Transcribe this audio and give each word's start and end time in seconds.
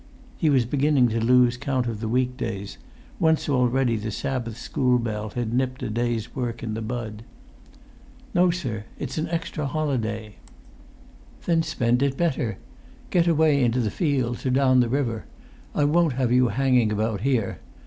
He 0.35 0.49
was 0.49 0.65
beginning 0.65 1.09
to 1.09 1.23
lose 1.23 1.57
count 1.57 1.85
of 1.85 1.99
the 1.99 2.07
week 2.07 2.35
days;[Pg 2.35 2.79
191] 3.19 3.29
once 3.29 3.47
already 3.47 3.95
the 3.97 4.09
Sabbath 4.09 4.57
school 4.57 4.97
bell 4.97 5.29
had 5.29 5.53
nipped 5.53 5.83
a 5.83 5.91
day's 5.91 6.35
work 6.35 6.63
in 6.63 6.73
the 6.73 6.81
bud. 6.81 7.23
"No, 8.33 8.49
sir, 8.49 8.85
it's 8.97 9.19
an 9.19 9.29
extra 9.29 9.67
holiday." 9.67 10.37
"Then 11.45 11.61
spend 11.61 12.01
it 12.01 12.17
better. 12.17 12.57
Get 13.11 13.27
away 13.27 13.63
into 13.63 13.79
the 13.79 13.91
fields, 13.91 14.43
or 14.43 14.49
down 14.49 14.79
the 14.79 14.89
river. 14.89 15.25
I 15.75 15.83
won't 15.83 16.13
have 16.13 16.31
you 16.31 16.47
hanging 16.47 16.91
about 16.91 17.21
here. 17.21 17.59